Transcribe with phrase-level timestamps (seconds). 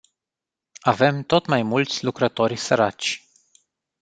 [0.81, 3.27] Avem tot mai mulți lucrători săraci.